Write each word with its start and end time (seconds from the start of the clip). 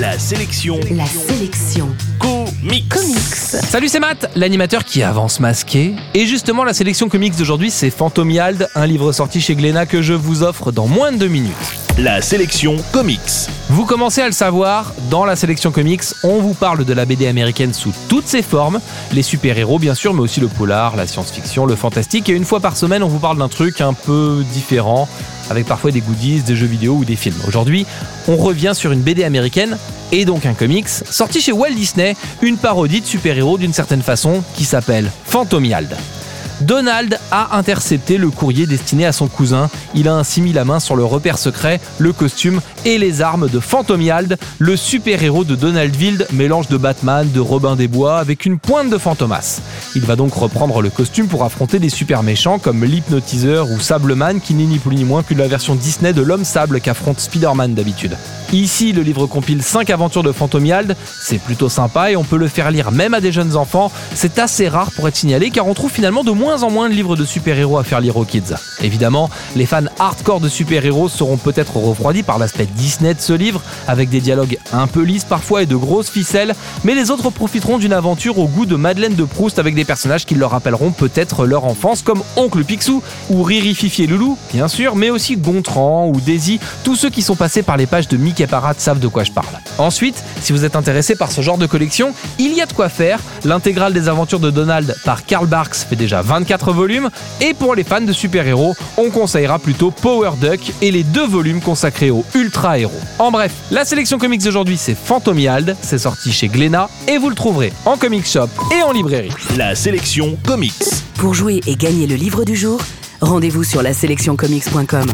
La 0.00 0.18
sélection 0.18 0.80
La 0.92 1.04
sélection 1.04 1.90
comics. 2.18 2.88
comics. 2.88 3.18
Salut, 3.34 3.88
c'est 3.88 4.00
Matt, 4.00 4.30
l'animateur 4.34 4.82
qui 4.82 5.02
avance 5.02 5.40
masqué. 5.40 5.94
Et 6.14 6.24
justement, 6.24 6.64
la 6.64 6.72
sélection 6.72 7.10
comics 7.10 7.36
d'aujourd'hui, 7.36 7.70
c'est 7.70 7.90
Phantomiald, 7.90 8.70
un 8.74 8.86
livre 8.86 9.12
sorti 9.12 9.42
chez 9.42 9.54
Glénat 9.54 9.84
que 9.84 10.00
je 10.00 10.14
vous 10.14 10.42
offre 10.42 10.72
dans 10.72 10.86
moins 10.86 11.12
de 11.12 11.18
deux 11.18 11.28
minutes. 11.28 11.52
La 11.98 12.22
sélection 12.22 12.76
comics. 12.92 13.20
Vous 13.68 13.84
commencez 13.84 14.22
à 14.22 14.26
le 14.26 14.32
savoir, 14.32 14.94
dans 15.10 15.26
la 15.26 15.36
sélection 15.36 15.70
comics, 15.70 16.04
on 16.24 16.38
vous 16.38 16.54
parle 16.54 16.86
de 16.86 16.92
la 16.94 17.04
BD 17.04 17.26
américaine 17.26 17.74
sous 17.74 17.92
toutes 18.08 18.26
ses 18.26 18.40
formes, 18.40 18.80
les 19.12 19.22
super-héros 19.22 19.78
bien 19.78 19.94
sûr, 19.94 20.14
mais 20.14 20.22
aussi 20.22 20.40
le 20.40 20.48
polar, 20.48 20.96
la 20.96 21.06
science-fiction, 21.06 21.66
le 21.66 21.76
fantastique, 21.76 22.30
et 22.30 22.32
une 22.32 22.46
fois 22.46 22.60
par 22.60 22.78
semaine, 22.78 23.02
on 23.02 23.08
vous 23.08 23.18
parle 23.18 23.36
d'un 23.36 23.48
truc 23.48 23.82
un 23.82 23.92
peu 23.92 24.42
différent, 24.54 25.08
avec 25.50 25.66
parfois 25.66 25.90
des 25.90 26.00
goodies, 26.00 26.42
des 26.42 26.56
jeux 26.56 26.66
vidéo 26.66 26.94
ou 26.94 27.04
des 27.04 27.16
films. 27.16 27.40
Aujourd'hui, 27.46 27.84
on 28.28 28.36
revient 28.36 28.72
sur 28.74 28.92
une 28.92 29.02
BD 29.02 29.24
américaine, 29.24 29.76
et 30.12 30.24
donc 30.24 30.46
un 30.46 30.54
comics, 30.54 30.88
sorti 30.88 31.40
chez 31.40 31.52
Walt 31.52 31.74
Disney, 31.74 32.16
une 32.42 32.56
parodie 32.56 33.00
de 33.00 33.06
super-héros 33.06 33.58
d'une 33.58 33.72
certaine 33.72 34.02
façon, 34.02 34.42
qui 34.54 34.64
s'appelle 34.64 35.10
Phantomiald. 35.24 35.96
Donald 36.60 37.18
a 37.30 37.56
intercepté 37.56 38.18
le 38.18 38.30
courrier 38.30 38.66
destiné 38.66 39.06
à 39.06 39.12
son 39.12 39.28
cousin. 39.28 39.70
Il 39.94 40.08
a 40.08 40.14
ainsi 40.14 40.42
mis 40.42 40.52
la 40.52 40.64
main 40.64 40.80
sur 40.80 40.96
le 40.96 41.04
repère 41.04 41.38
secret, 41.38 41.80
le 41.98 42.12
costume 42.12 42.60
et 42.84 42.98
les 42.98 43.22
armes 43.22 43.48
de 43.48 43.60
Phantomiald, 43.60 44.36
le 44.58 44.76
super-héros 44.76 45.44
de 45.44 45.54
Donaldville, 45.54 46.26
mélange 46.32 46.68
de 46.68 46.76
Batman, 46.76 47.30
de 47.30 47.40
Robin 47.40 47.76
des 47.76 47.88
Bois, 47.88 48.18
avec 48.18 48.44
une 48.44 48.58
pointe 48.58 48.90
de 48.90 48.98
Fantomas. 48.98 49.60
Il 49.94 50.02
va 50.02 50.16
donc 50.16 50.34
reprendre 50.34 50.82
le 50.82 50.90
costume 50.90 51.28
pour 51.28 51.44
affronter 51.44 51.78
des 51.78 51.88
super 51.88 52.22
méchants 52.22 52.58
comme 52.58 52.84
l'hypnotiseur 52.84 53.70
ou 53.70 53.80
Sableman, 53.80 54.40
qui 54.40 54.54
n'est 54.54 54.64
ni 54.64 54.78
plus 54.78 54.96
ni 54.96 55.04
moins 55.04 55.22
que 55.22 55.34
la 55.34 55.48
version 55.48 55.74
Disney 55.74 56.12
de 56.12 56.22
l'homme 56.22 56.44
sable 56.44 56.80
qu'affronte 56.80 57.20
Spider-Man 57.20 57.74
d'habitude. 57.74 58.16
Ici, 58.52 58.92
le 58.92 59.02
livre 59.02 59.26
compile 59.26 59.62
5 59.62 59.90
aventures 59.90 60.24
de 60.24 60.32
Phantomiald, 60.32 60.96
c'est 61.22 61.38
plutôt 61.38 61.68
sympa 61.68 62.10
et 62.10 62.16
on 62.16 62.24
peut 62.24 62.36
le 62.36 62.48
faire 62.48 62.72
lire 62.72 62.90
même 62.90 63.14
à 63.14 63.20
des 63.20 63.30
jeunes 63.30 63.54
enfants. 63.54 63.92
C'est 64.12 64.40
assez 64.40 64.66
rare 64.66 64.90
pour 64.90 65.06
être 65.06 65.14
signalé 65.14 65.50
car 65.50 65.68
on 65.68 65.74
trouve 65.74 65.92
finalement 65.92 66.24
de 66.24 66.32
moins 66.32 66.64
en 66.64 66.70
moins 66.70 66.88
de 66.88 66.94
livres 66.94 67.14
de 67.14 67.24
super-héros 67.24 67.78
à 67.78 67.84
faire 67.84 68.00
lire 68.00 68.16
aux 68.16 68.24
kids. 68.24 68.56
Évidemment, 68.82 69.30
les 69.54 69.66
fans 69.66 69.84
hardcore 70.00 70.40
de 70.40 70.48
super-héros 70.48 71.08
seront 71.08 71.36
peut-être 71.36 71.76
refroidis 71.76 72.24
par 72.24 72.40
l'aspect 72.40 72.66
Disney 72.66 73.14
de 73.14 73.20
ce 73.20 73.32
livre, 73.32 73.62
avec 73.86 74.08
des 74.08 74.20
dialogues 74.20 74.58
un 74.72 74.88
peu 74.88 75.02
lisses 75.02 75.24
parfois 75.24 75.62
et 75.62 75.66
de 75.66 75.76
grosses 75.76 76.10
ficelles, 76.10 76.56
mais 76.82 76.96
les 76.96 77.12
autres 77.12 77.30
profiteront 77.30 77.78
d'une 77.78 77.92
aventure 77.92 78.40
au 78.40 78.48
goût 78.48 78.66
de 78.66 78.74
Madeleine 78.74 79.14
de 79.14 79.24
Proust 79.24 79.60
avec 79.60 79.76
des 79.76 79.84
personnages 79.84 80.26
qui 80.26 80.34
leur 80.34 80.50
rappelleront 80.50 80.90
peut-être 80.90 81.46
leur 81.46 81.66
enfance 81.66 82.02
comme 82.02 82.22
Oncle 82.34 82.64
Picsou 82.64 83.00
ou 83.28 83.44
Riri 83.44 83.76
Fifi 83.76 84.02
et 84.02 84.06
Loulou, 84.08 84.36
bien 84.52 84.66
sûr, 84.66 84.96
mais 84.96 85.10
aussi 85.10 85.36
Gontran 85.36 86.08
ou 86.08 86.20
Daisy, 86.20 86.58
tous 86.82 86.96
ceux 86.96 87.10
qui 87.10 87.22
sont 87.22 87.36
passés 87.36 87.62
par 87.62 87.76
les 87.76 87.86
pages 87.86 88.08
de 88.08 88.16
Mickey 88.16 88.39
Parade 88.46 88.78
savent 88.78 88.98
de 88.98 89.08
quoi 89.08 89.24
je 89.24 89.32
parle. 89.32 89.46
Ensuite, 89.78 90.22
si 90.40 90.52
vous 90.52 90.64
êtes 90.64 90.76
intéressé 90.76 91.14
par 91.14 91.32
ce 91.32 91.40
genre 91.40 91.58
de 91.58 91.66
collection, 91.66 92.14
il 92.38 92.54
y 92.54 92.60
a 92.60 92.66
de 92.66 92.72
quoi 92.72 92.88
faire. 92.88 93.20
L'intégrale 93.44 93.92
des 93.92 94.08
aventures 94.08 94.40
de 94.40 94.50
Donald 94.50 94.94
par 95.04 95.24
Karl 95.24 95.46
Barks 95.46 95.76
fait 95.76 95.96
déjà 95.96 96.22
24 96.22 96.72
volumes, 96.72 97.10
et 97.40 97.54
pour 97.54 97.74
les 97.74 97.84
fans 97.84 98.00
de 98.00 98.12
super-héros, 98.12 98.74
on 98.96 99.10
conseillera 99.10 99.58
plutôt 99.58 99.90
Power 99.90 100.32
Duck 100.40 100.60
et 100.82 100.90
les 100.90 101.02
deux 101.02 101.26
volumes 101.26 101.60
consacrés 101.60 102.10
aux 102.10 102.24
ultra-héros. 102.34 103.00
En 103.18 103.30
bref, 103.30 103.52
la 103.70 103.84
sélection 103.84 104.18
comics 104.18 104.42
d'aujourd'hui 104.42 104.76
c'est 104.76 104.94
Phantomiald, 104.94 105.76
c'est 105.82 105.98
sorti 105.98 106.32
chez 106.32 106.48
Glénat, 106.48 106.88
et 107.08 107.18
vous 107.18 107.28
le 107.28 107.34
trouverez 107.34 107.72
en 107.84 107.96
comic 107.96 108.26
shop 108.26 108.48
et 108.78 108.82
en 108.82 108.92
librairie. 108.92 109.32
La 109.56 109.74
sélection 109.74 110.36
comics. 110.46 110.74
Pour 111.16 111.34
jouer 111.34 111.60
et 111.66 111.76
gagner 111.76 112.06
le 112.06 112.14
livre 112.14 112.44
du 112.44 112.56
jour, 112.56 112.80
rendez-vous 113.20 113.64
sur 113.64 113.82
la 113.82 113.92
sélectioncomics.com. 113.92 115.06